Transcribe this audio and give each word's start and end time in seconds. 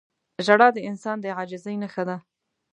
•ژړا 0.45 0.67
د 0.73 0.77
انسان 0.89 1.17
د 1.21 1.25
عاجزۍ 1.37 1.75
نښه 1.81 2.03
ده. 2.09 2.17